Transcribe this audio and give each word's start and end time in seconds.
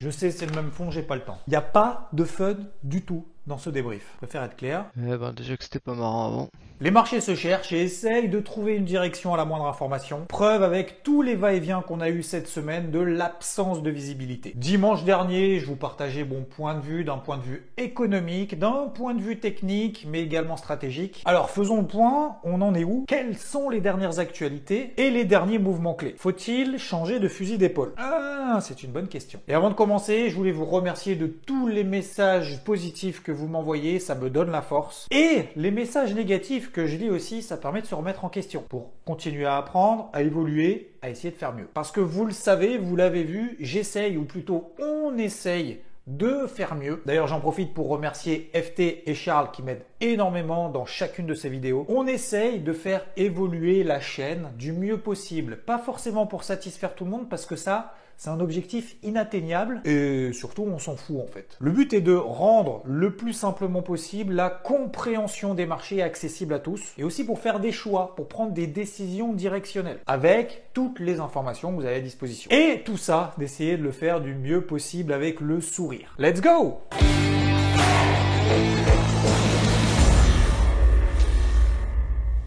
Je 0.00 0.10
sais, 0.10 0.30
c'est 0.30 0.46
le 0.46 0.54
même 0.54 0.70
fond, 0.70 0.90
j'ai 0.90 1.02
pas 1.02 1.14
le 1.14 1.22
temps. 1.22 1.38
Il 1.46 1.50
n'y 1.50 1.56
a 1.56 1.62
pas 1.62 2.08
de 2.12 2.24
fun 2.24 2.56
du 2.82 3.04
tout 3.04 3.26
dans 3.46 3.58
ce 3.58 3.70
débrief. 3.70 4.10
Je 4.14 4.26
préfère 4.26 4.42
être 4.42 4.56
clair. 4.56 4.86
Eh 4.96 5.16
ben, 5.16 5.32
déjà 5.32 5.56
que 5.56 5.64
c'était 5.64 5.80
pas 5.80 5.94
marrant 5.94 6.26
avant. 6.26 6.48
Les 6.80 6.90
marchés 6.90 7.20
se 7.20 7.34
cherchent 7.36 7.72
et 7.72 7.82
essayent 7.82 8.28
de 8.28 8.40
trouver 8.40 8.74
une 8.74 8.84
direction 8.84 9.32
à 9.32 9.36
la 9.36 9.44
moindre 9.44 9.66
information. 9.66 10.26
Preuve 10.28 10.62
avec 10.62 11.02
tous 11.04 11.22
les 11.22 11.36
va-et-vient 11.36 11.82
qu'on 11.82 12.00
a 12.00 12.10
eu 12.10 12.22
cette 12.22 12.48
semaine 12.48 12.90
de 12.90 12.98
l'absence 12.98 13.82
de 13.82 13.90
visibilité. 13.90 14.52
Dimanche 14.56 15.04
dernier, 15.04 15.60
je 15.60 15.66
vous 15.66 15.76
partageais 15.76 16.24
mon 16.24 16.42
point 16.42 16.74
de 16.74 16.80
vue 16.80 17.04
d'un 17.04 17.18
point 17.18 17.38
de 17.38 17.42
vue 17.42 17.66
économique, 17.76 18.58
d'un 18.58 18.88
point 18.92 19.14
de 19.14 19.22
vue 19.22 19.38
technique, 19.38 20.06
mais 20.10 20.22
également 20.22 20.56
stratégique. 20.56 21.22
Alors 21.24 21.48
faisons 21.48 21.80
le 21.80 21.86
point, 21.86 22.36
on 22.42 22.60
en 22.60 22.74
est 22.74 22.84
où? 22.84 23.04
Quelles 23.06 23.38
sont 23.38 23.70
les 23.70 23.80
dernières 23.80 24.18
actualités 24.18 24.94
et 24.96 25.10
les 25.10 25.24
derniers 25.24 25.60
mouvements 25.60 25.94
clés? 25.94 26.16
Faut-il 26.18 26.78
changer 26.78 27.20
de 27.20 27.28
fusil 27.28 27.56
d'épaule? 27.56 27.92
Ah, 27.98 28.58
c'est 28.60 28.82
une 28.82 28.90
bonne 28.90 29.08
question. 29.08 29.40
Et 29.46 29.54
avant 29.54 29.70
de 29.70 29.74
commencer, 29.74 30.28
je 30.28 30.34
voulais 30.34 30.52
vous 30.52 30.66
remercier 30.66 31.14
de 31.14 31.28
tous 31.28 31.68
les 31.68 31.84
messages 31.84 32.62
positifs 32.64 33.22
que 33.22 33.32
vous 33.34 33.46
m'envoyez, 33.46 33.98
ça 33.98 34.14
me 34.14 34.30
donne 34.30 34.50
la 34.50 34.62
force. 34.62 35.06
Et 35.10 35.44
les 35.56 35.70
messages 35.70 36.14
négatifs 36.14 36.72
que 36.72 36.86
je 36.86 36.96
lis 36.96 37.10
aussi, 37.10 37.42
ça 37.42 37.56
permet 37.56 37.82
de 37.82 37.86
se 37.86 37.94
remettre 37.94 38.24
en 38.24 38.28
question 38.28 38.64
pour 38.68 38.90
continuer 39.04 39.44
à 39.44 39.56
apprendre, 39.56 40.08
à 40.12 40.22
évoluer, 40.22 40.92
à 41.02 41.10
essayer 41.10 41.30
de 41.30 41.36
faire 41.36 41.54
mieux. 41.54 41.68
Parce 41.74 41.92
que 41.92 42.00
vous 42.00 42.24
le 42.24 42.32
savez, 42.32 42.78
vous 42.78 42.96
l'avez 42.96 43.24
vu, 43.24 43.56
j'essaye, 43.60 44.16
ou 44.16 44.24
plutôt 44.24 44.72
on 44.78 45.18
essaye 45.18 45.80
de 46.06 46.46
faire 46.46 46.74
mieux. 46.74 47.02
D'ailleurs, 47.06 47.26
j'en 47.26 47.40
profite 47.40 47.72
pour 47.72 47.88
remercier 47.88 48.50
FT 48.54 49.02
et 49.06 49.14
Charles 49.14 49.50
qui 49.52 49.62
m'aident 49.62 49.84
énormément 50.00 50.68
dans 50.68 50.84
chacune 50.84 51.26
de 51.26 51.34
ces 51.34 51.48
vidéos. 51.48 51.86
On 51.88 52.06
essaye 52.06 52.60
de 52.60 52.72
faire 52.72 53.06
évoluer 53.16 53.84
la 53.84 54.00
chaîne 54.00 54.50
du 54.58 54.72
mieux 54.72 54.98
possible. 54.98 55.58
Pas 55.64 55.78
forcément 55.78 56.26
pour 56.26 56.44
satisfaire 56.44 56.94
tout 56.94 57.04
le 57.04 57.10
monde 57.10 57.28
parce 57.30 57.46
que 57.46 57.56
ça, 57.56 57.94
c'est 58.16 58.30
un 58.30 58.40
objectif 58.40 58.96
inatteignable 59.02 59.80
et 59.84 60.32
surtout 60.32 60.62
on 60.62 60.78
s'en 60.78 60.96
fout 60.96 61.16
en 61.22 61.26
fait. 61.26 61.56
Le 61.60 61.70
but 61.70 61.92
est 61.92 62.00
de 62.00 62.14
rendre 62.14 62.82
le 62.86 63.14
plus 63.14 63.32
simplement 63.32 63.82
possible 63.82 64.34
la 64.34 64.50
compréhension 64.50 65.54
des 65.54 65.66
marchés 65.66 66.02
accessible 66.02 66.54
à 66.54 66.58
tous 66.58 66.92
et 66.98 67.04
aussi 67.04 67.24
pour 67.24 67.38
faire 67.38 67.60
des 67.60 67.72
choix, 67.72 68.14
pour 68.16 68.28
prendre 68.28 68.52
des 68.52 68.66
décisions 68.66 69.32
directionnelles 69.32 70.00
avec 70.06 70.64
toutes 70.72 71.00
les 71.00 71.20
informations 71.20 71.70
que 71.70 71.76
vous 71.76 71.86
avez 71.86 71.96
à 71.96 72.00
disposition. 72.00 72.50
Et 72.50 72.82
tout 72.84 72.96
ça, 72.96 73.34
d'essayer 73.38 73.76
de 73.76 73.82
le 73.82 73.92
faire 73.92 74.20
du 74.20 74.34
mieux 74.34 74.62
possible 74.62 75.12
avec 75.12 75.40
le 75.40 75.60
sourire. 75.60 76.14
Let's 76.18 76.40
go! 76.40 76.80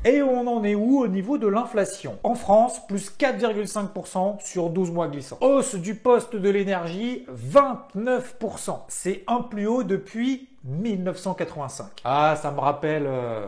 Et 0.10 0.22
on 0.22 0.48
en 0.48 0.64
est 0.64 0.74
où 0.74 1.02
au 1.02 1.08
niveau 1.10 1.38
de 1.38 1.48
l'inflation? 1.48 2.18
En 2.24 2.34
France, 2.34 2.80
plus 2.88 3.12
4,5% 3.20 4.40
sur 4.40 4.70
12 4.70 4.92
mois 4.92 5.10
glissants. 5.10 5.38
Hausse 5.42 5.76
du 5.76 5.96
poste 5.96 6.34
de 6.34 6.50
l'énergie, 6.50 7.26
29%. 7.36 8.84
C'est 8.88 9.26
un 9.28 9.42
plus 9.42 9.68
haut 9.68 9.84
depuis 9.84 10.48
1985. 10.64 11.88
Ah, 12.06 12.38
ça 12.42 12.52
me 12.52 12.60
rappelle... 12.62 13.04
euh, 13.06 13.48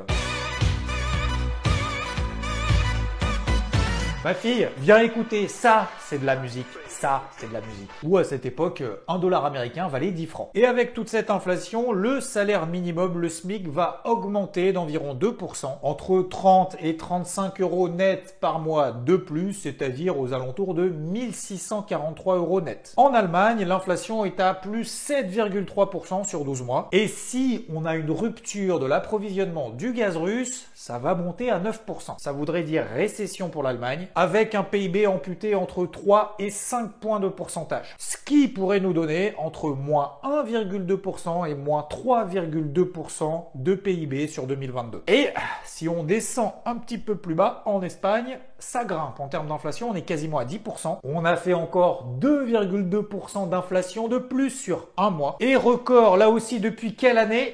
Ma 4.26 4.34
fille, 4.34 4.68
viens 4.80 5.00
écouter, 5.00 5.48
ça 5.48 5.88
c'est 6.02 6.20
de 6.20 6.26
la 6.26 6.36
musique, 6.36 6.68
ça 7.00 7.24
c'est 7.38 7.48
de 7.48 7.54
la 7.54 7.62
musique. 7.62 7.90
Ou 8.04 8.18
à 8.18 8.24
cette 8.24 8.46
époque, 8.46 8.84
un 9.08 9.20
dollar 9.20 9.46
américain 9.46 9.88
valait 9.88 10.12
10 10.12 10.26
francs. 10.26 10.50
Et 10.54 10.66
avec 10.66 10.94
toute 10.94 11.08
cette 11.08 11.30
inflation, 11.30 11.92
le 11.92 12.20
salaire 12.20 12.68
minimum, 12.68 13.20
le 13.20 13.30
SMIC, 13.30 13.68
va 13.70 14.02
augmenter 14.06 14.74
d'environ 14.74 15.16
2%, 15.16 15.68
entre 15.82 16.22
30 16.22 16.76
et 16.82 16.98
35 16.98 17.62
euros 17.62 17.88
net 17.88 18.38
par 18.42 18.60
mois 18.60 18.92
de 18.92 19.16
plus, 19.16 19.54
c'est-à-dire 19.54 20.20
aux 20.20 20.34
alentours 20.34 20.74
de 20.74 20.90
1643 20.90 22.36
euros 22.36 22.62
net. 22.62 22.94
En 22.98 23.14
Allemagne, 23.14 23.64
l'inflation 23.64 24.26
est 24.26 24.40
à 24.40 24.54
plus 24.54 25.10
7,3% 25.10 26.28
sur 26.28 26.44
12 26.44 26.64
mois. 26.64 26.90
Et 26.92 27.08
si 27.08 27.66
on 27.74 27.86
a 27.86 27.96
une 27.96 28.12
rupture 28.12 28.80
de 28.80 28.86
l'approvisionnement 28.86 29.70
du 29.70 29.94
gaz 29.94 30.18
russe, 30.18 30.68
ça 30.76 30.98
va 30.98 31.16
monter 31.16 31.50
à 31.50 31.60
9%. 31.60 32.18
Ça 32.18 32.32
voudrait 32.32 32.64
dire 32.64 32.86
récession 32.94 33.50
pour 33.50 33.64
l'Allemagne, 33.64 34.08
avec 34.16 34.56
un 34.56 34.64
PIB 34.64 35.08
amputé 35.08 35.56
entre 35.56 35.86
3 35.86 36.36
et 36.40 36.50
5 36.50 36.89
points 36.92 37.20
de 37.20 37.28
pourcentage. 37.30 37.96
Ce 37.98 38.18
qui 38.18 38.48
pourrait 38.48 38.80
nous 38.80 38.94
donner 38.94 39.34
entre 39.38 39.70
moins 39.70 40.14
1,2% 40.24 41.50
et 41.50 41.56
moins 41.56 41.88
3,2% 41.90 43.44
de 43.56 43.76
PIB 43.76 44.28
sur 44.28 44.48
2022. 44.48 45.04
Et 45.08 45.30
si 45.66 45.88
on 45.88 46.04
descend 46.04 46.52
un 46.66 46.76
petit 46.76 46.98
peu 46.98 47.16
plus 47.16 47.36
bas, 47.36 47.64
en 47.66 47.82
Espagne, 47.82 48.40
ça 48.60 48.86
grimpe. 48.86 49.20
En 49.20 49.28
termes 49.28 49.48
d'inflation, 49.48 49.90
on 49.90 49.96
est 49.96 50.02
quasiment 50.02 50.40
à 50.40 50.46
10%. 50.46 50.98
On 51.04 51.26
a 51.26 51.36
fait 51.36 51.54
encore 51.54 52.08
2,2% 52.20 53.50
d'inflation 53.50 54.08
de 54.08 54.18
plus 54.18 54.50
sur 54.50 54.88
un 54.98 55.10
mois. 55.10 55.38
Et 55.40 55.56
record 55.56 56.18
là 56.18 56.30
aussi 56.30 56.60
depuis 56.60 56.96
quelle 56.96 57.18
année? 57.18 57.54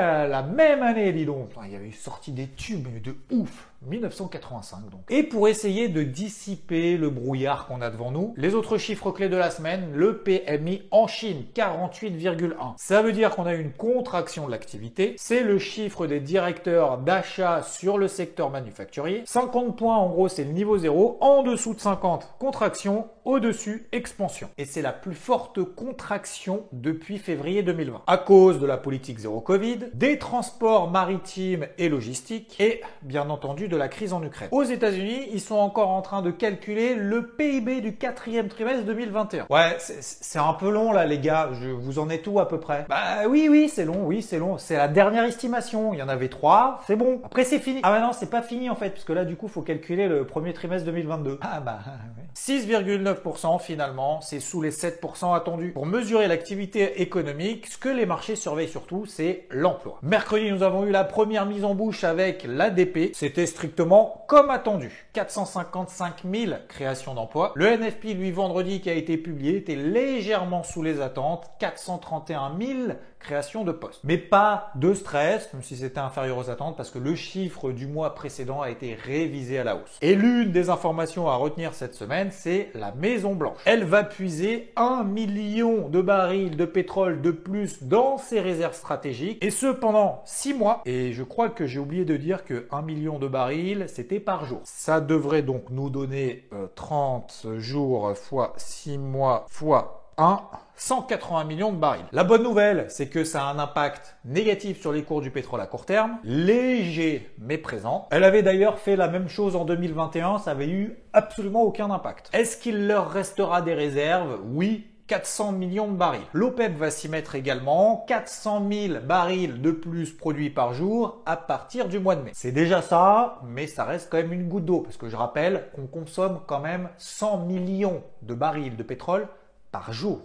La 0.00 0.42
même 0.42 0.82
année, 0.82 1.12
dis 1.12 1.26
donc. 1.26 1.50
Il 1.64 1.72
y 1.72 1.76
avait 1.76 1.90
sorti 1.90 2.32
des 2.32 2.48
tubes 2.48 3.02
de 3.02 3.16
ouf. 3.30 3.70
1985 3.86 4.90
donc. 4.90 5.00
Et 5.08 5.22
pour 5.22 5.48
essayer 5.48 5.88
de 5.88 6.02
dissiper 6.02 6.96
le 6.96 7.08
brouillard 7.08 7.66
qu'on 7.66 7.80
a 7.80 7.90
devant 7.90 8.10
nous, 8.10 8.34
les 8.36 8.54
autres 8.54 8.76
chiffres 8.76 9.10
clés 9.10 9.28
de 9.28 9.36
la 9.36 9.50
semaine, 9.50 9.92
le 9.94 10.18
PMI 10.18 10.82
en 10.90 11.06
Chine, 11.06 11.44
48,1. 11.54 12.74
Ça 12.76 13.02
veut 13.02 13.12
dire 13.12 13.30
qu'on 13.30 13.46
a 13.46 13.54
une 13.54 13.72
contraction 13.72 14.46
de 14.46 14.50
l'activité. 14.50 15.14
C'est 15.16 15.42
le 15.42 15.58
chiffre 15.58 16.06
des 16.06 16.20
directeurs 16.20 16.98
d'achat 16.98 17.62
sur 17.62 17.96
le 17.96 18.08
secteur 18.08 18.50
manufacturier. 18.50 19.22
50 19.24 19.76
points 19.78 19.96
en 19.96 20.10
gros, 20.10 20.28
c'est 20.28 20.44
le 20.44 20.52
niveau 20.52 20.76
zéro. 20.76 21.16
En 21.20 21.42
dessous 21.42 21.74
de 21.74 21.80
50, 21.80 22.34
contraction. 22.38 23.06
Au-dessus, 23.24 23.86
expansion. 23.92 24.48
Et 24.58 24.64
c'est 24.64 24.82
la 24.82 24.92
plus 24.92 25.14
forte 25.14 25.62
contraction 25.62 26.64
depuis 26.72 27.18
février 27.18 27.62
2020. 27.62 28.02
À 28.06 28.18
cause 28.18 28.58
de 28.58 28.66
la 28.66 28.76
politique 28.76 29.18
zéro 29.18 29.40
Covid, 29.40 29.78
des 30.00 30.16
transports 30.18 30.90
maritimes 30.90 31.66
et 31.76 31.90
logistiques 31.90 32.58
et 32.58 32.80
bien 33.02 33.28
entendu 33.28 33.68
de 33.68 33.76
la 33.76 33.88
crise 33.88 34.14
en 34.14 34.22
Ukraine. 34.22 34.48
Aux 34.50 34.62
États-Unis, 34.62 35.28
ils 35.30 35.42
sont 35.42 35.56
encore 35.56 35.90
en 35.90 36.00
train 36.00 36.22
de 36.22 36.30
calculer 36.30 36.94
le 36.94 37.26
PIB 37.26 37.82
du 37.82 37.94
quatrième 37.96 38.48
trimestre 38.48 38.84
2021. 38.86 39.44
Ouais, 39.50 39.76
c'est- 39.78 40.38
un 40.38 40.54
peu 40.54 40.70
long 40.70 40.92
là, 40.92 41.04
les 41.04 41.18
gars. 41.18 41.50
Je 41.52 41.68
vous 41.68 41.98
en 41.98 42.08
êtes 42.08 42.26
où 42.26 42.40
à 42.40 42.48
peu 42.48 42.58
près? 42.58 42.86
Bah 42.88 43.26
oui, 43.28 43.48
oui, 43.50 43.68
c'est 43.68 43.84
long, 43.84 44.06
oui, 44.06 44.22
c'est 44.22 44.38
long. 44.38 44.56
C'est 44.56 44.78
la 44.78 44.88
dernière 44.88 45.24
estimation. 45.24 45.92
Il 45.92 45.98
y 45.98 46.02
en 46.02 46.08
avait 46.08 46.28
trois, 46.28 46.80
c'est 46.86 46.96
bon. 46.96 47.20
Après, 47.22 47.44
c'est 47.44 47.58
fini. 47.58 47.80
Ah 47.82 47.90
bah 47.92 48.00
non, 48.00 48.12
c'est 48.14 48.30
pas 48.30 48.40
fini 48.40 48.70
en 48.70 48.76
fait, 48.76 48.88
parce 48.88 49.04
que 49.04 49.12
là, 49.12 49.26
du 49.26 49.36
coup, 49.36 49.48
faut 49.48 49.60
calculer 49.60 50.08
le 50.08 50.24
premier 50.24 50.54
trimestre 50.54 50.86
2022. 50.86 51.38
Ah 51.42 51.60
bah. 51.60 51.80
ouais. 51.84 52.24
6,9% 52.34 53.58
finalement, 53.58 54.22
c'est 54.22 54.40
sous 54.40 54.62
les 54.62 54.70
7% 54.70 55.34
attendus. 55.34 55.72
Pour 55.72 55.84
mesurer 55.84 56.26
l'activité 56.26 57.02
économique, 57.02 57.66
ce 57.66 57.76
que 57.76 57.90
les 57.90 58.06
marchés 58.06 58.34
surveillent 58.36 58.68
surtout, 58.68 59.04
c'est 59.04 59.46
l'emploi. 59.50 59.79
Mercredi, 60.02 60.50
nous 60.50 60.62
avons 60.62 60.86
eu 60.86 60.90
la 60.90 61.04
première 61.04 61.46
mise 61.46 61.64
en 61.64 61.74
bouche 61.74 62.04
avec 62.04 62.44
l'ADP. 62.46 63.14
C'était 63.14 63.46
strictement 63.46 64.24
comme 64.28 64.50
attendu. 64.50 65.06
455 65.12 66.22
000 66.30 66.52
créations 66.68 67.14
d'emplois. 67.14 67.52
Le 67.54 67.66
NFP, 67.66 68.14
lui, 68.14 68.30
vendredi, 68.30 68.80
qui 68.80 68.90
a 68.90 68.94
été 68.94 69.16
publié, 69.16 69.56
était 69.56 69.76
légèrement 69.76 70.62
sous 70.62 70.82
les 70.82 71.00
attentes. 71.00 71.50
431 71.58 72.56
000 72.58 72.78
créations 73.20 73.64
de 73.64 73.72
postes. 73.72 74.00
Mais 74.02 74.18
pas 74.18 74.70
de 74.74 74.94
stress, 74.94 75.52
même 75.52 75.62
si 75.62 75.76
c'était 75.76 76.00
inférieur 76.00 76.38
aux 76.38 76.50
attentes, 76.50 76.76
parce 76.76 76.90
que 76.90 76.98
le 76.98 77.14
chiffre 77.14 77.70
du 77.70 77.86
mois 77.86 78.14
précédent 78.14 78.60
a 78.60 78.70
été 78.70 78.94
révisé 78.94 79.58
à 79.58 79.64
la 79.64 79.76
hausse. 79.76 79.98
Et 80.02 80.14
l'une 80.14 80.50
des 80.50 80.70
informations 80.70 81.28
à 81.28 81.36
retenir 81.36 81.74
cette 81.74 81.94
semaine, 81.94 82.30
c'est 82.32 82.70
la 82.74 82.92
Maison 82.92 83.34
Blanche. 83.34 83.58
Elle 83.66 83.84
va 83.84 84.02
puiser 84.02 84.72
un 84.76 85.04
million 85.04 85.88
de 85.88 86.00
barils 86.00 86.56
de 86.56 86.64
pétrole 86.64 87.20
de 87.20 87.30
plus 87.30 87.82
dans 87.82 88.18
ses 88.18 88.40
réserves 88.40 88.74
stratégiques, 88.74 89.42
et 89.44 89.50
ce 89.50 89.66
pendant 89.66 90.22
six 90.24 90.54
mois. 90.54 90.82
Et 90.86 91.12
je 91.12 91.22
crois 91.22 91.50
que 91.50 91.66
j'ai 91.66 91.78
oublié 91.78 92.04
de 92.04 92.16
dire 92.16 92.44
que 92.44 92.66
1 92.70 92.82
million 92.82 93.18
de 93.18 93.28
barils, 93.28 93.86
c'était 93.88 94.20
par 94.20 94.44
jour. 94.44 94.60
Ça 94.64 95.00
devrait 95.00 95.42
donc 95.42 95.70
nous 95.70 95.90
donner 95.90 96.48
euh, 96.52 96.66
30 96.74 97.46
jours 97.58 98.16
fois 98.16 98.54
6 98.56 98.98
mois 98.98 99.46
fois 99.48 99.99
1. 100.18 100.40
180 100.80 101.44
millions 101.44 101.72
de 101.72 101.76
barils. 101.76 102.06
La 102.10 102.24
bonne 102.24 102.42
nouvelle, 102.42 102.86
c'est 102.88 103.08
que 103.08 103.22
ça 103.22 103.42
a 103.42 103.52
un 103.52 103.58
impact 103.58 104.16
négatif 104.24 104.80
sur 104.80 104.92
les 104.92 105.02
cours 105.02 105.20
du 105.20 105.30
pétrole 105.30 105.60
à 105.60 105.66
court 105.66 105.84
terme, 105.84 106.16
léger 106.24 107.30
mais 107.38 107.58
présent. 107.58 108.08
Elle 108.10 108.24
avait 108.24 108.42
d'ailleurs 108.42 108.78
fait 108.78 108.96
la 108.96 109.06
même 109.06 109.28
chose 109.28 109.56
en 109.56 109.66
2021, 109.66 110.38
ça 110.38 110.52
avait 110.52 110.70
eu 110.70 110.96
absolument 111.12 111.64
aucun 111.64 111.90
impact. 111.90 112.30
Est-ce 112.32 112.56
qu'il 112.56 112.86
leur 112.86 113.10
restera 113.10 113.60
des 113.60 113.74
réserves? 113.74 114.40
Oui, 114.42 114.86
400 115.06 115.52
millions 115.52 115.88
de 115.88 115.96
barils. 115.96 116.22
L'OPEP 116.32 116.78
va 116.78 116.90
s'y 116.90 117.10
mettre 117.10 117.34
également, 117.34 118.04
400 118.08 118.62
000 118.70 119.00
barils 119.04 119.60
de 119.60 119.72
plus 119.72 120.12
produits 120.12 120.50
par 120.50 120.72
jour 120.72 121.20
à 121.26 121.36
partir 121.36 121.88
du 121.88 121.98
mois 121.98 122.16
de 122.16 122.22
mai. 122.22 122.30
C'est 122.32 122.52
déjà 122.52 122.80
ça, 122.80 123.40
mais 123.44 123.66
ça 123.66 123.84
reste 123.84 124.08
quand 124.10 124.18
même 124.18 124.32
une 124.32 124.48
goutte 124.48 124.64
d'eau, 124.64 124.80
parce 124.80 124.96
que 124.96 125.10
je 125.10 125.16
rappelle 125.16 125.68
qu'on 125.74 125.86
consomme 125.86 126.40
quand 126.46 126.60
même 126.60 126.88
100 126.96 127.38
millions 127.38 128.02
de 128.22 128.32
barils 128.32 128.76
de 128.76 128.82
pétrole 128.82 129.28
par 129.70 129.92
jour. 129.92 130.20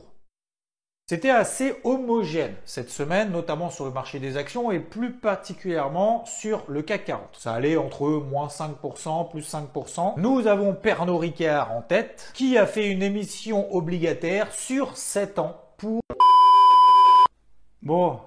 C'était 1.08 1.30
assez 1.30 1.76
homogène 1.84 2.56
cette 2.66 2.90
semaine, 2.90 3.32
notamment 3.32 3.70
sur 3.70 3.86
le 3.86 3.92
marché 3.92 4.18
des 4.18 4.38
actions 4.38 4.72
et 4.72 4.80
plus 4.80 5.14
particulièrement 5.14 6.26
sur 6.26 6.64
le 6.68 6.82
CAC 6.82 7.06
40. 7.06 7.22
Ça 7.34 7.54
allait 7.54 7.78
entre 7.78 8.08
moins 8.08 8.48
5%, 8.48 9.30
plus 9.30 9.48
5%. 9.48 10.16
Nous 10.18 10.48
avons 10.48 10.74
Pernod 10.74 11.20
Ricard 11.20 11.72
en 11.74 11.84
tête, 11.84 12.32
qui 12.34 12.58
a 12.58 12.66
fait 12.66 12.90
une 12.90 13.04
émission 13.04 13.72
obligataire 13.76 14.52
sur 14.52 14.98
7 14.98 15.38
ans 15.38 15.62
pour... 15.78 16.02
Bon, 17.84 18.20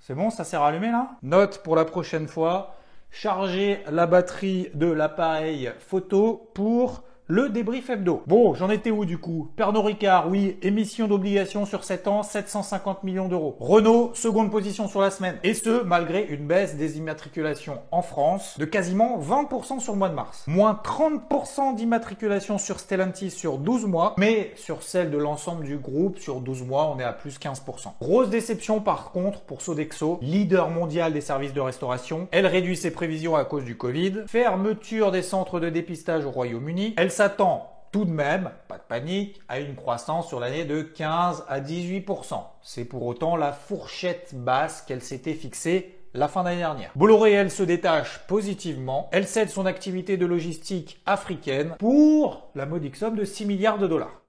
c'est 0.00 0.16
bon, 0.16 0.30
ça 0.30 0.42
s'est 0.42 0.56
rallumé 0.56 0.90
là? 0.90 1.10
Note 1.22 1.58
pour 1.62 1.76
la 1.76 1.84
prochaine 1.84 2.26
fois, 2.26 2.74
charger 3.12 3.80
la 3.88 4.08
batterie 4.08 4.70
de 4.74 4.90
l'appareil 4.90 5.70
photo 5.78 6.50
pour 6.52 7.04
le 7.26 7.48
débrief 7.48 7.88
hebdo. 7.88 8.22
Bon, 8.26 8.52
j'en 8.52 8.68
étais 8.68 8.90
où 8.90 9.06
du 9.06 9.16
coup? 9.16 9.50
Pernod 9.56 9.86
Ricard, 9.86 10.28
oui, 10.28 10.58
émission 10.60 11.08
d'obligations 11.08 11.64
sur 11.64 11.82
7 11.82 12.06
ans, 12.06 12.22
750 12.22 13.02
millions 13.02 13.28
d'euros. 13.28 13.56
Renault, 13.60 14.10
seconde 14.12 14.50
position 14.50 14.88
sur 14.88 15.00
la 15.00 15.10
semaine. 15.10 15.38
Et 15.42 15.54
ce, 15.54 15.82
malgré 15.82 16.26
une 16.26 16.46
baisse 16.46 16.76
des 16.76 16.98
immatriculations 16.98 17.78
en 17.92 18.02
France 18.02 18.58
de 18.58 18.66
quasiment 18.66 19.18
20% 19.18 19.80
sur 19.80 19.94
le 19.94 19.98
mois 19.98 20.10
de 20.10 20.14
mars. 20.14 20.44
Moins 20.46 20.78
30% 20.84 21.76
d'immatriculations 21.76 22.58
sur 22.58 22.78
Stellantis 22.78 23.30
sur 23.30 23.56
12 23.56 23.86
mois, 23.86 24.14
mais 24.18 24.52
sur 24.56 24.82
celle 24.82 25.10
de 25.10 25.16
l'ensemble 25.16 25.64
du 25.64 25.78
groupe, 25.78 26.18
sur 26.18 26.42
12 26.42 26.64
mois, 26.64 26.92
on 26.94 27.00
est 27.00 27.04
à 27.04 27.14
plus 27.14 27.38
15%. 27.38 27.92
Grosse 28.02 28.28
déception 28.28 28.80
par 28.80 29.12
contre 29.12 29.40
pour 29.40 29.62
Sodexo, 29.62 30.18
leader 30.20 30.68
mondial 30.68 31.14
des 31.14 31.22
services 31.22 31.54
de 31.54 31.60
restauration. 31.62 32.28
Elle 32.32 32.46
réduit 32.46 32.76
ses 32.76 32.90
prévisions 32.90 33.34
à 33.34 33.46
cause 33.46 33.64
du 33.64 33.78
Covid. 33.78 34.24
Fermeture 34.26 35.10
des 35.10 35.22
centres 35.22 35.58
de 35.58 35.70
dépistage 35.70 36.26
au 36.26 36.30
Royaume-Uni. 36.30 36.92
S'attend 37.14 37.70
tout 37.92 38.04
de 38.04 38.10
même, 38.10 38.50
pas 38.66 38.76
de 38.76 38.82
panique, 38.82 39.40
à 39.48 39.60
une 39.60 39.76
croissance 39.76 40.26
sur 40.26 40.40
l'année 40.40 40.64
de 40.64 40.82
15 40.82 41.44
à 41.48 41.60
18%. 41.60 42.42
C'est 42.60 42.84
pour 42.84 43.06
autant 43.06 43.36
la 43.36 43.52
fourchette 43.52 44.34
basse 44.34 44.82
qu'elle 44.82 45.00
s'était 45.00 45.34
fixée 45.34 45.96
la 46.12 46.26
fin 46.26 46.42
d'année 46.42 46.58
dernière. 46.58 46.90
Bolloré, 46.96 47.32
elle 47.32 47.52
se 47.52 47.62
détache 47.62 48.18
positivement. 48.26 49.08
Elle 49.12 49.28
cède 49.28 49.48
son 49.48 49.64
activité 49.64 50.16
de 50.16 50.26
logistique 50.26 51.00
africaine 51.06 51.76
pour 51.78 52.50
la 52.56 52.66
modique 52.66 52.96
somme 52.96 53.14
de 53.14 53.24
6 53.24 53.46
milliards 53.46 53.78
de 53.78 53.86
dollars. 53.86 54.23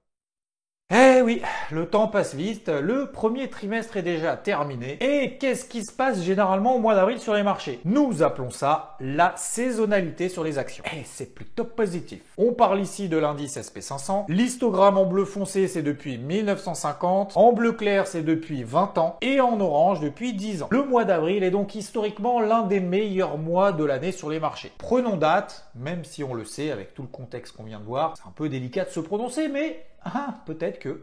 Eh 1.18 1.22
oui, 1.22 1.40
le 1.70 1.86
temps 1.86 2.08
passe 2.08 2.34
vite, 2.34 2.68
le 2.68 3.10
premier 3.10 3.48
trimestre 3.48 3.96
est 3.96 4.02
déjà 4.02 4.36
terminé. 4.36 4.98
Et 5.00 5.38
qu'est-ce 5.38 5.64
qui 5.64 5.82
se 5.82 5.90
passe 5.90 6.22
généralement 6.22 6.76
au 6.76 6.78
mois 6.78 6.94
d'avril 6.94 7.18
sur 7.20 7.32
les 7.32 7.42
marchés? 7.42 7.80
Nous 7.86 8.22
appelons 8.22 8.50
ça 8.50 8.98
la 9.00 9.32
saisonnalité 9.34 10.28
sur 10.28 10.44
les 10.44 10.58
actions. 10.58 10.84
Et 10.92 11.04
c'est 11.06 11.34
plutôt 11.34 11.64
positif. 11.64 12.20
On 12.36 12.52
parle 12.52 12.80
ici 12.80 13.08
de 13.08 13.16
l'indice 13.16 13.56
SP500. 13.56 14.26
L'histogramme 14.28 14.98
en 14.98 15.06
bleu 15.06 15.24
foncé, 15.24 15.68
c'est 15.68 15.82
depuis 15.82 16.18
1950. 16.18 17.32
En 17.34 17.54
bleu 17.54 17.72
clair, 17.72 18.06
c'est 18.06 18.22
depuis 18.22 18.62
20 18.62 18.98
ans. 18.98 19.16
Et 19.22 19.40
en 19.40 19.58
orange, 19.58 20.00
depuis 20.00 20.34
10 20.34 20.64
ans. 20.64 20.68
Le 20.70 20.82
mois 20.82 21.06
d'avril 21.06 21.44
est 21.44 21.50
donc 21.50 21.74
historiquement 21.74 22.40
l'un 22.40 22.60
des 22.64 22.80
meilleurs 22.80 23.38
mois 23.38 23.72
de 23.72 23.84
l'année 23.84 24.12
sur 24.12 24.28
les 24.28 24.38
marchés. 24.38 24.70
Prenons 24.76 25.16
date, 25.16 25.66
même 25.74 26.04
si 26.04 26.22
on 26.22 26.34
le 26.34 26.44
sait 26.44 26.70
avec 26.70 26.92
tout 26.92 27.00
le 27.00 27.08
contexte 27.08 27.56
qu'on 27.56 27.64
vient 27.64 27.80
de 27.80 27.86
voir. 27.86 28.12
C'est 28.18 28.28
un 28.28 28.34
peu 28.36 28.50
délicat 28.50 28.84
de 28.84 28.90
se 28.90 29.00
prononcer, 29.00 29.48
mais 29.48 29.82
ah, 30.14 30.34
peut-être 30.46 30.78
que... 30.78 31.00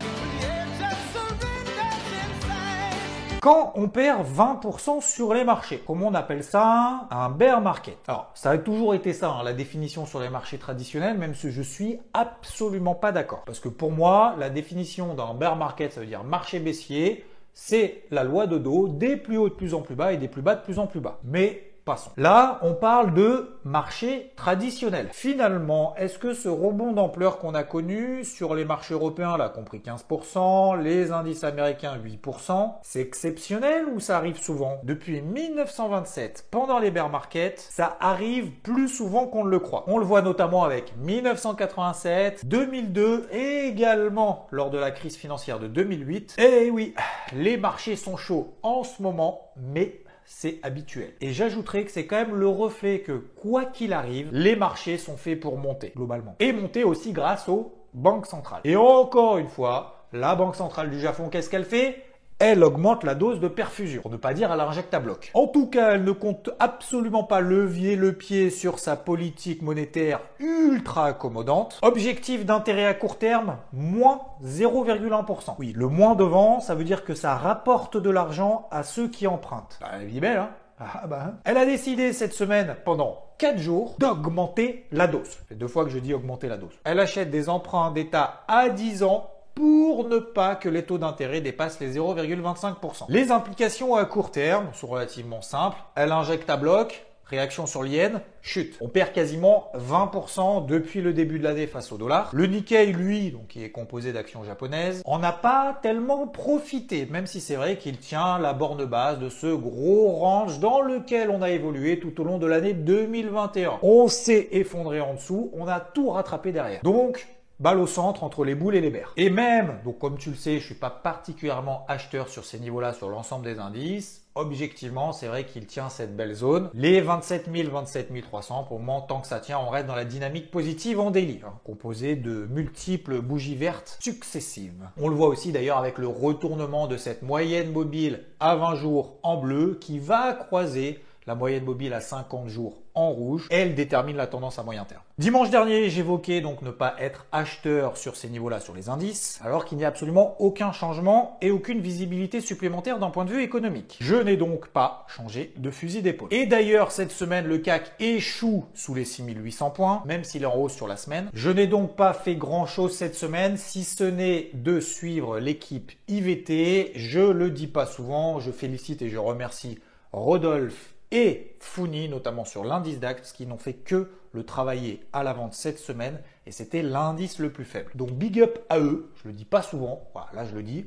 Quand 3.41 3.73
on 3.75 3.89
perd 3.89 4.25
20% 4.25 5.01
sur 5.01 5.33
les 5.33 5.43
marchés, 5.43 5.83
comment 5.85 6.07
on 6.07 6.13
appelle 6.13 6.45
ça? 6.45 7.09
Un 7.11 7.29
bear 7.29 7.59
market. 7.59 7.97
Alors, 8.07 8.31
ça 8.35 8.51
a 8.51 8.57
toujours 8.57 8.95
été 8.95 9.11
ça, 9.11 9.31
hein, 9.31 9.43
la 9.43 9.51
définition 9.51 10.05
sur 10.05 10.21
les 10.21 10.29
marchés 10.29 10.57
traditionnels, 10.57 11.17
même 11.17 11.35
si 11.35 11.51
je 11.51 11.61
suis 11.61 11.99
absolument 12.13 12.95
pas 12.95 13.11
d'accord. 13.11 13.43
Parce 13.45 13.59
que 13.59 13.67
pour 13.67 13.91
moi, 13.91 14.35
la 14.39 14.49
définition 14.49 15.13
d'un 15.13 15.33
bear 15.33 15.57
market, 15.57 15.91
ça 15.91 15.99
veut 15.99 16.07
dire 16.07 16.23
marché 16.23 16.59
baissier, 16.59 17.25
c'est 17.53 18.05
la 18.11 18.23
loi 18.23 18.47
de 18.47 18.57
dos, 18.57 18.87
des 18.87 19.17
plus 19.17 19.37
hauts 19.37 19.49
de 19.49 19.55
plus 19.55 19.73
en 19.73 19.81
plus 19.81 19.95
bas 19.95 20.13
et 20.13 20.17
des 20.17 20.29
plus 20.29 20.41
bas 20.41 20.55
de 20.55 20.61
plus 20.61 20.79
en 20.79 20.87
plus 20.87 21.01
bas. 21.01 21.19
Mais 21.25 21.72
Passons. 21.85 22.11
Là, 22.15 22.59
on 22.61 22.75
parle 22.75 23.13
de 23.13 23.57
marché 23.65 24.31
traditionnel. 24.37 25.09
Finalement, 25.11 25.93
est-ce 25.97 26.17
que 26.17 26.33
ce 26.33 26.47
rebond 26.47 26.93
d'ampleur 26.93 27.39
qu'on 27.39 27.53
a 27.53 27.63
connu 27.63 28.23
sur 28.23 28.55
les 28.55 28.63
marchés 28.63 28.93
européens, 28.93 29.35
là, 29.35 29.49
compris 29.49 29.79
15%, 29.79 30.81
les 30.81 31.11
indices 31.11 31.43
américains 31.43 31.97
8%, 31.97 32.75
c'est 32.83 33.01
exceptionnel 33.01 33.87
ou 33.93 33.99
ça 33.99 34.15
arrive 34.15 34.39
souvent? 34.41 34.79
Depuis 34.83 35.21
1927, 35.21 36.47
pendant 36.51 36.79
les 36.79 36.89
bear 36.89 37.09
markets, 37.09 37.59
ça 37.69 37.97
arrive 37.99 38.51
plus 38.61 38.87
souvent 38.87 39.27
qu'on 39.27 39.43
ne 39.43 39.49
le 39.49 39.59
croit. 39.59 39.83
On 39.87 39.97
le 39.97 40.05
voit 40.05 40.21
notamment 40.21 40.63
avec 40.63 40.95
1987, 40.99 42.45
2002 42.45 43.27
et 43.33 43.67
également 43.67 44.47
lors 44.51 44.69
de 44.69 44.77
la 44.77 44.91
crise 44.91 45.17
financière 45.17 45.59
de 45.59 45.67
2008. 45.67 46.37
Et 46.39 46.69
oui, 46.69 46.95
les 47.33 47.57
marchés 47.57 47.97
sont 47.97 48.15
chauds 48.15 48.53
en 48.63 48.85
ce 48.85 49.01
moment, 49.01 49.51
mais 49.57 50.02
c'est 50.35 50.59
habituel. 50.63 51.13
Et 51.21 51.31
j'ajouterais 51.31 51.85
que 51.85 51.91
c'est 51.91 52.05
quand 52.05 52.17
même 52.17 52.35
le 52.35 52.47
reflet 52.47 52.99
que 52.99 53.13
quoi 53.13 53.65
qu'il 53.65 53.93
arrive, 53.93 54.29
les 54.33 54.55
marchés 54.55 54.97
sont 54.97 55.15
faits 55.15 55.39
pour 55.39 55.57
monter 55.57 55.93
globalement. 55.95 56.35
Et 56.39 56.51
monter 56.51 56.83
aussi 56.83 57.13
grâce 57.13 57.47
aux 57.47 57.73
banques 57.93 58.25
centrales. 58.25 58.61
Et 58.65 58.75
encore 58.75 59.37
une 59.37 59.47
fois, 59.47 60.07
la 60.11 60.35
Banque 60.35 60.55
centrale 60.55 60.89
du 60.89 60.99
Japon, 60.99 61.29
qu'est-ce 61.29 61.49
qu'elle 61.49 61.63
fait? 61.63 62.03
Elle 62.43 62.63
augmente 62.63 63.03
la 63.03 63.15
dose 63.15 63.39
de 63.39 63.47
perfusion, 63.47 64.01
pour 64.01 64.11
ne 64.11 64.17
pas 64.17 64.33
dire 64.33 64.51
elle 64.51 64.59
injecte 64.59 64.93
à 64.93 64.99
bloc. 64.99 65.31
En 65.33 65.47
tout 65.47 65.67
cas, 65.67 65.91
elle 65.91 66.03
ne 66.03 66.11
compte 66.11 66.49
absolument 66.59 67.23
pas 67.23 67.39
levier 67.39 67.95
le 67.95 68.13
pied 68.13 68.49
sur 68.49 68.79
sa 68.79 68.95
politique 68.95 69.61
monétaire 69.61 70.19
ultra 70.39 71.07
accommodante. 71.07 71.79
Objectif 71.81 72.45
d'intérêt 72.45 72.85
à 72.85 72.93
court 72.93 73.17
terme, 73.17 73.57
moins 73.71 74.21
0,1%. 74.43 75.55
Oui, 75.57 75.73
le 75.75 75.87
moins 75.87 76.15
devant, 76.15 76.59
ça 76.59 76.75
veut 76.75 76.83
dire 76.83 77.05
que 77.05 77.15
ça 77.15 77.35
rapporte 77.35 77.97
de 77.97 78.09
l'argent 78.09 78.67
à 78.71 78.83
ceux 78.83 79.07
qui 79.07 79.25
empruntent. 79.25 79.79
Bah, 79.81 79.87
elle 80.01 80.19
belle, 80.19 80.37
hein 80.37 80.49
ah, 80.79 81.07
bah. 81.07 81.23
Hein. 81.27 81.33
Elle 81.45 81.57
a 81.57 81.65
décidé 81.65 82.13
cette 82.13 82.33
semaine, 82.33 82.75
pendant 82.83 83.19
4 83.37 83.57
jours, 83.57 83.95
d'augmenter 83.99 84.85
la 84.91 85.07
dose. 85.07 85.29
Fait 85.47 85.55
deux 85.55 85.67
fois 85.67 85.83
que 85.85 85.91
je 85.91 85.99
dis 85.99 86.13
augmenter 86.13 86.47
la 86.47 86.57
dose. 86.57 86.73
Elle 86.83 86.99
achète 86.99 87.29
des 87.29 87.49
emprunts 87.49 87.91
d'État 87.91 88.43
à 88.47 88.69
10 88.69 89.03
ans 89.03 89.29
pour 89.55 90.07
ne 90.07 90.17
pas 90.17 90.55
que 90.55 90.69
les 90.69 90.83
taux 90.83 90.97
d'intérêt 90.97 91.41
dépassent 91.41 91.79
les 91.79 91.97
0,25%. 91.97 93.05
Les 93.09 93.31
implications 93.31 93.95
à 93.95 94.05
court 94.05 94.31
terme 94.31 94.67
sont 94.73 94.87
relativement 94.87 95.41
simples. 95.41 95.77
Elle 95.95 96.11
injecte 96.11 96.49
à 96.49 96.57
bloc, 96.57 97.05
Réaction 97.25 97.65
sur 97.65 97.83
l'yen, 97.83 98.21
chute. 98.41 98.77
On 98.81 98.89
perd 98.89 99.13
quasiment 99.13 99.71
20% 99.75 100.65
depuis 100.65 101.01
le 101.01 101.13
début 101.13 101.39
de 101.39 101.43
l'année 101.45 101.67
face 101.67 101.91
au 101.91 101.97
dollar. 101.97 102.29
Le 102.33 102.45
Nikkei, 102.47 102.87
lui, 102.91 103.31
donc 103.31 103.47
qui 103.47 103.63
est 103.63 103.71
composé 103.71 104.11
d'actions 104.11 104.43
japonaises, 104.43 105.01
en 105.05 105.19
n'a 105.19 105.31
pas 105.31 105.79
tellement 105.81 106.27
profité, 106.27 107.07
même 107.09 107.25
si 107.25 107.39
c'est 107.39 107.55
vrai 107.55 107.77
qu'il 107.77 107.97
tient 107.97 108.37
la 108.39 108.53
borne 108.53 108.85
basse 108.85 109.19
de 109.19 109.29
ce 109.29 109.47
gros 109.47 110.11
range 110.11 110.59
dans 110.59 110.81
lequel 110.81 111.29
on 111.29 111.41
a 111.41 111.49
évolué 111.49 111.97
tout 111.97 112.19
au 112.19 112.25
long 112.25 112.39
de 112.39 112.45
l'année 112.45 112.73
2021. 112.73 113.79
On 113.81 114.09
s'est 114.09 114.49
effondré 114.51 114.99
en 114.99 115.13
dessous, 115.13 115.49
on 115.53 115.67
a 115.67 115.79
tout 115.79 116.09
rattrapé 116.09 116.51
derrière. 116.51 116.81
Donc, 116.83 117.25
balle 117.63 117.79
au 117.79 117.87
centre 117.87 118.25
entre 118.25 118.43
les 118.43 118.55
boules 118.55 118.75
et 118.75 118.81
les 118.81 118.89
berres. 118.89 119.13
Et 119.15 119.29
même, 119.29 119.79
donc 119.85 119.97
comme 119.97 120.17
tu 120.17 120.31
le 120.31 120.35
sais, 120.35 120.59
je 120.59 120.65
suis 120.65 120.75
pas 120.75 120.89
particulièrement 120.89 121.85
acheteur 121.87 122.27
sur 122.27 122.43
ces 122.43 122.59
niveaux-là 122.59 122.91
sur 122.91 123.07
l'ensemble 123.07 123.45
des 123.45 123.57
indices. 123.57 124.19
Objectivement, 124.35 125.13
c'est 125.13 125.27
vrai 125.27 125.45
qu'il 125.45 125.65
tient 125.65 125.87
cette 125.87 126.13
belle 126.15 126.33
zone. 126.33 126.69
Les 126.73 126.99
27 126.99 127.49
000, 127.53 127.69
27 127.71 128.21
300, 128.21 128.63
pour 128.63 128.79
le 128.79 128.83
moment, 128.83 128.99
tant 128.99 129.21
que 129.21 129.27
ça 129.27 129.39
tient, 129.39 129.59
on 129.59 129.69
reste 129.69 129.85
dans 129.85 129.95
la 129.95 130.03
dynamique 130.03 130.51
positive 130.51 130.99
en 130.99 131.09
daily, 131.09 131.39
hein, 131.45 131.53
composée 131.63 132.17
de 132.17 132.47
multiples 132.49 133.21
bougies 133.21 133.55
vertes 133.55 133.97
successives. 134.01 134.89
On 134.99 135.07
le 135.07 135.15
voit 135.15 135.27
aussi 135.29 135.53
d'ailleurs 135.53 135.77
avec 135.77 135.99
le 135.99 136.07
retournement 136.07 136.87
de 136.87 136.97
cette 136.97 137.21
moyenne 137.21 137.71
mobile 137.71 138.25
à 138.41 138.57
20 138.57 138.75
jours 138.75 139.19
en 139.23 139.37
bleu 139.37 139.77
qui 139.79 139.99
va 139.99 140.33
croiser 140.33 140.99
la 141.27 141.35
moyenne 141.35 141.63
mobile 141.63 141.93
à 141.93 142.01
50 142.01 142.47
jours 142.47 142.81
en 142.95 143.11
rouge, 143.11 143.47
elle 143.49 143.75
détermine 143.75 144.17
la 144.17 144.27
tendance 144.27 144.59
à 144.59 144.63
moyen 144.63 144.85
terme. 144.85 145.01
Dimanche 145.17 145.49
dernier, 145.49 145.89
j'évoquais 145.89 146.41
donc 146.41 146.61
ne 146.61 146.71
pas 146.71 146.95
être 146.99 147.25
acheteur 147.31 147.97
sur 147.97 148.15
ces 148.15 148.29
niveaux-là 148.29 148.59
sur 148.59 148.73
les 148.73 148.89
indices, 148.89 149.39
alors 149.43 149.65
qu'il 149.65 149.77
n'y 149.77 149.85
a 149.85 149.87
absolument 149.87 150.35
aucun 150.39 150.71
changement 150.71 151.37
et 151.41 151.51
aucune 151.51 151.81
visibilité 151.81 152.41
supplémentaire 152.41 152.99
d'un 152.99 153.09
point 153.09 153.25
de 153.25 153.31
vue 153.31 153.43
économique. 153.43 153.97
Je 153.99 154.15
n'ai 154.15 154.37
donc 154.37 154.67
pas 154.67 155.05
changé 155.07 155.53
de 155.57 155.71
fusil 155.71 156.01
d'épaule. 156.01 156.29
Et 156.31 156.45
d'ailleurs, 156.45 156.91
cette 156.91 157.11
semaine, 157.11 157.45
le 157.45 157.57
CAC 157.57 157.93
échoue 157.99 158.65
sous 158.73 158.93
les 158.93 159.05
6800 159.05 159.71
points, 159.71 160.03
même 160.05 160.23
s'il 160.23 160.43
est 160.43 160.47
en 160.47 160.55
hausse 160.55 160.75
sur 160.75 160.87
la 160.87 160.97
semaine. 160.97 161.29
Je 161.33 161.49
n'ai 161.49 161.67
donc 161.67 161.95
pas 161.95 162.13
fait 162.13 162.35
grand-chose 162.35 162.95
cette 162.95 163.15
semaine, 163.15 163.57
si 163.57 163.83
ce 163.83 164.03
n'est 164.03 164.49
de 164.53 164.79
suivre 164.79 165.39
l'équipe 165.39 165.91
IVT. 166.07 166.91
Je 166.95 167.19
le 167.19 167.49
dis 167.49 167.67
pas 167.67 167.85
souvent, 167.85 168.39
je 168.39 168.51
félicite 168.51 169.01
et 169.01 169.09
je 169.09 169.17
remercie 169.17 169.79
Rodolphe 170.11 170.92
et 171.13 171.55
Founi, 171.59 172.09
notamment 172.09 172.43
sur 172.43 172.65
l'indice 172.65 172.99
DAX, 172.99 173.31
qui 173.31 173.45
n'ont 173.45 173.59
fait 173.59 173.73
que 173.73 174.09
le 174.33 174.43
travailler 174.43 175.05
à 175.13 175.23
la 175.23 175.31
vente 175.31 175.53
cette 175.53 175.77
semaine, 175.77 176.19
et 176.47 176.51
c'était 176.51 176.81
l'indice 176.81 177.37
le 177.37 177.51
plus 177.51 177.65
faible. 177.65 177.91
Donc 177.95 178.11
big 178.11 178.41
up 178.41 178.59
à 178.67 178.79
eux, 178.79 179.11
je 179.21 179.27
le 179.27 179.33
dis 179.33 179.45
pas 179.45 179.61
souvent, 179.61 180.09
voilà, 180.13 180.29
là 180.33 180.45
je 180.45 180.55
le 180.55 180.63
dis. 180.63 180.85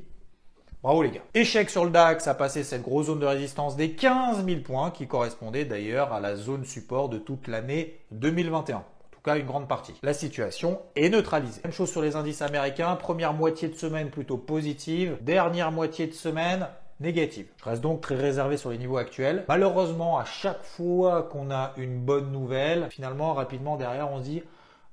Bravo 0.83 1.01
les 1.01 1.11
gars. 1.11 1.21
Échec 1.33 1.69
sur 1.69 1.85
le 1.85 1.91
DAX 1.91 2.27
a 2.27 2.33
passé 2.33 2.63
cette 2.63 2.83
grosse 2.83 3.07
zone 3.07 3.19
de 3.19 3.25
résistance 3.25 3.77
des 3.77 3.93
15 3.93 4.45
000 4.45 4.61
points, 4.61 4.91
qui 4.91 5.07
correspondait 5.07 5.65
d'ailleurs 5.65 6.11
à 6.11 6.19
la 6.19 6.35
zone 6.35 6.65
support 6.65 7.07
de 7.07 7.17
toute 7.17 7.47
l'année 7.47 7.97
2021 8.11 8.75
En 8.75 8.83
tout 9.11 9.21
cas 9.23 9.37
une 9.37 9.45
grande 9.45 9.69
partie. 9.69 9.93
La 10.03 10.13
situation 10.13 10.81
est 10.97 11.09
neutralisée. 11.09 11.61
Même 11.63 11.73
chose 11.73 11.89
sur 11.89 12.01
les 12.01 12.17
indices 12.17 12.41
américains, 12.41 12.95
première 12.97 13.33
moitié 13.33 13.69
de 13.69 13.75
semaine 13.75 14.09
plutôt 14.09 14.37
positive, 14.37 15.17
dernière 15.21 15.71
moitié 15.71 16.05
de 16.05 16.13
semaine 16.13 16.67
négative. 16.99 17.47
Je 17.57 17.65
reste 17.65 17.81
donc 17.81 18.01
très 18.01 18.15
réservé 18.15 18.57
sur 18.57 18.69
les 18.69 18.77
niveaux 18.77 18.97
actuels. 18.97 19.45
Malheureusement, 19.47 20.17
à 20.17 20.25
chaque 20.25 20.63
fois 20.63 21.23
qu'on 21.23 21.51
a 21.51 21.73
une 21.77 21.99
bonne 21.99 22.31
nouvelle, 22.31 22.87
finalement, 22.89 23.33
rapidement 23.33 23.75
derrière, 23.75 24.11
on 24.11 24.19
se 24.19 24.23
dit 24.23 24.43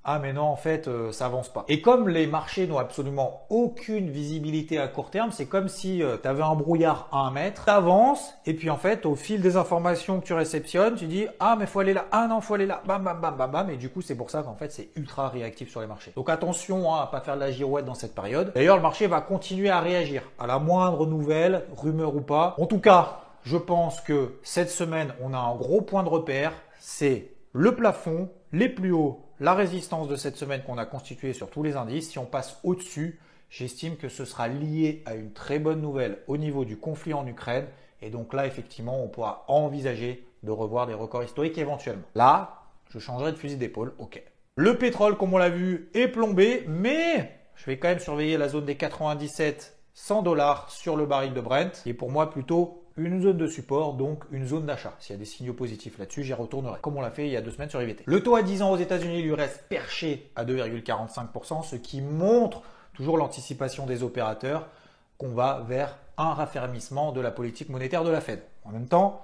ah 0.04 0.18
mais 0.18 0.32
non 0.32 0.42
en 0.42 0.56
fait 0.56 0.86
euh, 0.86 1.12
ça 1.12 1.26
avance 1.26 1.48
pas. 1.48 1.64
Et 1.68 1.80
comme 1.80 2.08
les 2.08 2.26
marchés 2.26 2.66
n'ont 2.66 2.78
absolument 2.78 3.46
aucune 3.48 4.10
visibilité 4.10 4.78
à 4.78 4.86
court 4.86 5.10
terme, 5.10 5.30
c'est 5.32 5.46
comme 5.46 5.68
si 5.68 6.02
euh, 6.02 6.16
tu 6.20 6.28
avais 6.28 6.42
un 6.42 6.54
brouillard 6.54 7.08
à 7.10 7.20
un 7.20 7.30
mètre, 7.30 7.64
t'avances 7.64 8.34
et 8.44 8.54
puis 8.54 8.68
en 8.68 8.76
fait 8.76 9.06
au 9.06 9.14
fil 9.14 9.40
des 9.40 9.56
informations 9.56 10.20
que 10.20 10.26
tu 10.26 10.34
réceptionnes, 10.34 10.96
tu 10.96 11.06
dis 11.06 11.26
ah 11.40 11.56
mais 11.58 11.66
faut 11.66 11.80
aller 11.80 11.94
là, 11.94 12.06
ah 12.12 12.26
non 12.28 12.40
faut 12.40 12.54
aller 12.54 12.66
là, 12.66 12.82
bam 12.86 13.02
bam 13.02 13.20
bam 13.20 13.36
bam 13.36 13.50
bam 13.50 13.70
et 13.70 13.76
du 13.76 13.88
coup 13.88 14.02
c'est 14.02 14.14
pour 14.14 14.30
ça 14.30 14.42
qu'en 14.42 14.54
fait 14.54 14.70
c'est 14.70 14.90
ultra 14.96 15.28
réactif 15.28 15.70
sur 15.70 15.80
les 15.80 15.86
marchés. 15.86 16.12
Donc 16.14 16.28
attention 16.28 16.94
hein, 16.94 17.00
à 17.02 17.06
pas 17.06 17.20
faire 17.20 17.36
de 17.36 17.40
la 17.40 17.50
girouette 17.50 17.86
dans 17.86 17.94
cette 17.94 18.14
période. 18.14 18.52
D'ailleurs 18.54 18.76
le 18.76 18.82
marché 18.82 19.06
va 19.06 19.22
continuer 19.22 19.70
à 19.70 19.80
réagir 19.80 20.22
à 20.38 20.46
la 20.46 20.58
moindre 20.58 21.06
nouvelle, 21.06 21.64
rumeur 21.76 22.14
ou 22.14 22.20
pas. 22.20 22.54
En 22.58 22.66
tout 22.66 22.80
cas, 22.80 23.20
je 23.42 23.56
pense 23.56 24.00
que 24.02 24.34
cette 24.42 24.70
semaine 24.70 25.14
on 25.22 25.32
a 25.32 25.38
un 25.38 25.54
gros 25.54 25.80
point 25.80 26.02
de 26.02 26.08
repère, 26.10 26.52
c'est 26.78 27.30
le 27.52 27.74
plafond, 27.74 28.28
les 28.54 28.68
plus 28.68 28.92
hauts 28.92 29.20
la 29.40 29.52
résistance 29.52 30.06
de 30.06 30.14
cette 30.14 30.36
semaine 30.36 30.62
qu'on 30.62 30.78
a 30.78 30.86
constituée 30.86 31.32
sur 31.32 31.50
tous 31.50 31.64
les 31.64 31.74
indices, 31.74 32.10
si 32.10 32.20
on 32.20 32.24
passe 32.24 32.60
au-dessus, 32.62 33.18
j'estime 33.50 33.96
que 33.96 34.08
ce 34.08 34.24
sera 34.24 34.46
lié 34.46 35.02
à 35.06 35.16
une 35.16 35.32
très 35.32 35.58
bonne 35.58 35.80
nouvelle 35.80 36.18
au 36.28 36.36
niveau 36.36 36.64
du 36.64 36.76
conflit 36.76 37.14
en 37.14 37.26
Ukraine. 37.26 37.66
Et 38.00 38.10
donc 38.10 38.32
là, 38.32 38.46
effectivement, 38.46 39.02
on 39.02 39.08
pourra 39.08 39.44
envisager 39.48 40.24
de 40.44 40.52
revoir 40.52 40.86
des 40.86 40.94
records 40.94 41.24
historiques 41.24 41.58
éventuellement. 41.58 42.04
Là, 42.14 42.62
je 42.90 43.00
changerai 43.00 43.32
de 43.32 43.36
fusil 43.36 43.56
d'épaule, 43.56 43.92
ok. 43.98 44.22
Le 44.54 44.78
pétrole, 44.78 45.16
comme 45.16 45.34
on 45.34 45.38
l'a 45.38 45.48
vu, 45.48 45.90
est 45.92 46.06
plombé, 46.06 46.64
mais 46.68 47.36
je 47.56 47.66
vais 47.66 47.76
quand 47.76 47.88
même 47.88 47.98
surveiller 47.98 48.36
la 48.36 48.48
zone 48.48 48.66
des 48.66 48.76
97 48.76 49.76
100 49.94 50.22
dollars 50.22 50.70
sur 50.70 50.96
le 50.96 51.06
baril 51.06 51.34
de 51.34 51.40
Brent, 51.40 51.82
est 51.86 51.94
pour 51.94 52.10
moi 52.12 52.30
plutôt 52.30 52.83
une 52.96 53.22
zone 53.22 53.36
de 53.36 53.46
support, 53.46 53.94
donc 53.94 54.24
une 54.30 54.46
zone 54.46 54.66
d'achat. 54.66 54.94
S'il 55.00 55.14
y 55.14 55.16
a 55.16 55.18
des 55.18 55.24
signaux 55.24 55.52
positifs 55.52 55.98
là-dessus, 55.98 56.22
j'y 56.22 56.32
retournerai, 56.32 56.78
comme 56.80 56.96
on 56.96 57.00
l'a 57.00 57.10
fait 57.10 57.26
il 57.26 57.32
y 57.32 57.36
a 57.36 57.40
deux 57.40 57.50
semaines 57.50 57.70
sur 57.70 57.82
IVT. 57.82 58.04
Le 58.06 58.22
taux 58.22 58.36
à 58.36 58.42
10 58.42 58.62
ans 58.62 58.70
aux 58.70 58.76
États-Unis 58.76 59.22
lui 59.22 59.34
reste 59.34 59.64
perché 59.68 60.30
à 60.36 60.44
2,45%, 60.44 61.64
ce 61.64 61.76
qui 61.76 62.00
montre 62.00 62.62
toujours 62.94 63.18
l'anticipation 63.18 63.86
des 63.86 64.02
opérateurs 64.02 64.68
qu'on 65.18 65.30
va 65.30 65.64
vers 65.66 65.98
un 66.16 66.34
raffermissement 66.34 67.12
de 67.12 67.20
la 67.20 67.30
politique 67.30 67.68
monétaire 67.68 68.04
de 68.04 68.10
la 68.10 68.20
Fed. 68.20 68.40
En 68.64 68.70
même 68.70 68.86
temps, 68.86 69.22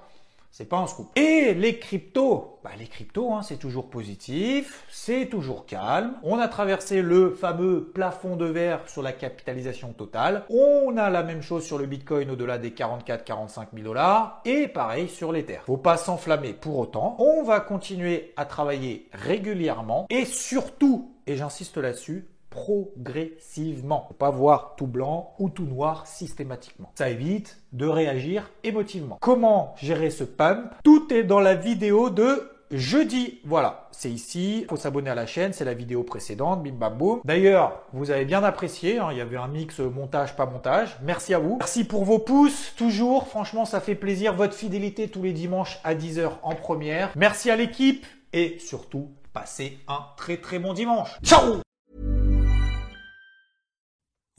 c'est 0.51 0.67
pas 0.67 0.77
un 0.77 0.87
scoop. 0.87 1.07
Et 1.17 1.53
les 1.53 1.79
cryptos, 1.79 2.59
bah 2.63 2.71
les 2.77 2.87
cryptos, 2.87 3.33
hein, 3.33 3.41
c'est 3.41 3.57
toujours 3.57 3.89
positif, 3.89 4.83
c'est 4.89 5.27
toujours 5.27 5.65
calme. 5.65 6.13
On 6.23 6.37
a 6.37 6.47
traversé 6.49 7.01
le 7.01 7.33
fameux 7.33 7.85
plafond 7.93 8.35
de 8.35 8.45
verre 8.45 8.81
sur 8.87 9.01
la 9.01 9.13
capitalisation 9.13 9.93
totale. 9.93 10.43
On 10.49 10.97
a 10.97 11.09
la 11.09 11.23
même 11.23 11.41
chose 11.41 11.63
sur 11.63 11.77
le 11.77 11.85
Bitcoin 11.85 12.29
au-delà 12.31 12.57
des 12.57 12.71
44-45 12.71 13.67
000 13.73 13.85
dollars. 13.85 14.41
Et 14.43 14.67
pareil 14.67 15.07
sur 15.07 15.31
l'Ether. 15.31 15.59
Faut 15.65 15.77
pas 15.77 15.97
s'enflammer 15.97 16.53
pour 16.53 16.77
autant. 16.77 17.15
On 17.19 17.43
va 17.43 17.61
continuer 17.61 18.33
à 18.35 18.45
travailler 18.45 19.07
régulièrement 19.13 20.05
et 20.09 20.25
surtout, 20.25 21.15
et 21.27 21.37
j'insiste 21.37 21.77
là-dessus, 21.77 22.27
progressivement. 22.51 24.09
Pas 24.19 24.29
voir 24.29 24.75
tout 24.77 24.85
blanc 24.85 25.33
ou 25.39 25.49
tout 25.49 25.65
noir 25.65 26.05
systématiquement. 26.05 26.91
Ça 26.95 27.09
évite 27.09 27.63
de 27.71 27.87
réagir 27.87 28.51
émotivement. 28.63 29.17
Comment 29.19 29.73
gérer 29.77 30.11
ce 30.11 30.23
pump? 30.23 30.71
Tout 30.83 31.11
est 31.11 31.23
dans 31.23 31.39
la 31.39 31.55
vidéo 31.55 32.11
de 32.11 32.51
jeudi. 32.69 33.39
Voilà, 33.45 33.87
c'est 33.91 34.11
ici. 34.11 34.65
Faut 34.69 34.75
s'abonner 34.75 35.09
à 35.09 35.15
la 35.15 35.25
chaîne, 35.25 35.53
c'est 35.53 35.65
la 35.65 35.73
vidéo 35.73 36.03
précédente. 36.03 36.63
Bim 36.63 36.73
bam 36.73 36.97
boum. 36.97 37.21
D'ailleurs, 37.25 37.81
vous 37.93 38.11
avez 38.11 38.25
bien 38.25 38.43
apprécié. 38.43 38.99
Hein, 38.99 39.09
il 39.11 39.17
y 39.17 39.21
avait 39.21 39.37
un 39.37 39.47
mix 39.47 39.79
montage 39.79 40.35
pas 40.35 40.45
montage. 40.45 40.97
Merci 41.01 41.33
à 41.33 41.39
vous. 41.39 41.57
Merci 41.59 41.83
pour 41.85 42.03
vos 42.03 42.19
pouces. 42.19 42.73
Toujours, 42.75 43.27
franchement, 43.27 43.65
ça 43.65 43.79
fait 43.79 43.95
plaisir. 43.95 44.35
Votre 44.35 44.53
fidélité 44.53 45.07
tous 45.07 45.23
les 45.23 45.33
dimanches 45.33 45.79
à 45.83 45.95
10h 45.95 46.29
en 46.43 46.55
première. 46.55 47.11
Merci 47.15 47.49
à 47.49 47.55
l'équipe 47.55 48.05
et 48.33 48.57
surtout, 48.59 49.09
passez 49.33 49.77
un 49.87 50.05
très 50.17 50.37
très 50.37 50.59
bon 50.59 50.73
dimanche. 50.73 51.17
Ciao 51.23 51.61